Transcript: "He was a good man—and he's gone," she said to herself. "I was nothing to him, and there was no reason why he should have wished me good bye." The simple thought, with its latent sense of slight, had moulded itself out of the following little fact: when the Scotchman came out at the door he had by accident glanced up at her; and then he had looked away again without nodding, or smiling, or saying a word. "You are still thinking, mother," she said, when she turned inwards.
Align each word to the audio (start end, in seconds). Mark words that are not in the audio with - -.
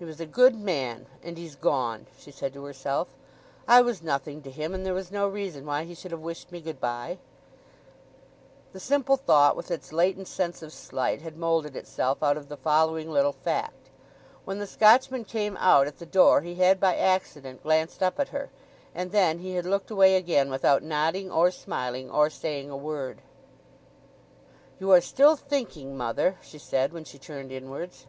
"He 0.00 0.04
was 0.04 0.18
a 0.20 0.26
good 0.26 0.56
man—and 0.56 1.38
he's 1.38 1.54
gone," 1.54 2.08
she 2.18 2.32
said 2.32 2.52
to 2.54 2.64
herself. 2.64 3.06
"I 3.68 3.80
was 3.80 4.02
nothing 4.02 4.42
to 4.42 4.50
him, 4.50 4.74
and 4.74 4.84
there 4.84 4.92
was 4.94 5.12
no 5.12 5.28
reason 5.28 5.64
why 5.64 5.84
he 5.84 5.94
should 5.94 6.10
have 6.10 6.18
wished 6.20 6.50
me 6.50 6.60
good 6.60 6.80
bye." 6.80 7.18
The 8.72 8.80
simple 8.80 9.16
thought, 9.16 9.54
with 9.54 9.70
its 9.70 9.92
latent 9.92 10.26
sense 10.26 10.60
of 10.60 10.72
slight, 10.72 11.22
had 11.22 11.36
moulded 11.36 11.76
itself 11.76 12.20
out 12.20 12.36
of 12.36 12.48
the 12.48 12.56
following 12.56 13.12
little 13.12 13.30
fact: 13.32 13.90
when 14.44 14.58
the 14.58 14.66
Scotchman 14.66 15.22
came 15.24 15.56
out 15.58 15.86
at 15.86 15.98
the 16.00 16.04
door 16.04 16.40
he 16.40 16.56
had 16.56 16.80
by 16.80 16.96
accident 16.96 17.62
glanced 17.62 18.02
up 18.02 18.18
at 18.18 18.30
her; 18.30 18.50
and 18.92 19.12
then 19.12 19.38
he 19.38 19.52
had 19.54 19.66
looked 19.66 19.92
away 19.92 20.16
again 20.16 20.50
without 20.50 20.82
nodding, 20.82 21.30
or 21.30 21.52
smiling, 21.52 22.10
or 22.10 22.28
saying 22.28 22.70
a 22.70 22.76
word. 22.76 23.22
"You 24.80 24.90
are 24.90 25.00
still 25.00 25.36
thinking, 25.36 25.96
mother," 25.96 26.38
she 26.42 26.58
said, 26.58 26.92
when 26.92 27.04
she 27.04 27.20
turned 27.20 27.52
inwards. 27.52 28.08